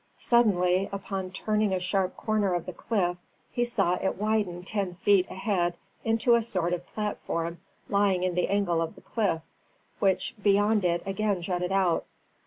[0.17, 3.17] Suddenly, upon turning a sharp corner of the cliff,
[3.51, 8.47] he saw it widened ten feet ahead into a sort of platform lying in the
[8.47, 9.43] angle of the cliff,
[9.99, 12.07] which beyond it again jutted out.